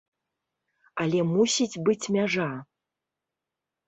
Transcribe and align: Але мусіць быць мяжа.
Але 1.03 1.19
мусіць 1.33 1.81
быць 1.89 2.11
мяжа. 2.15 2.47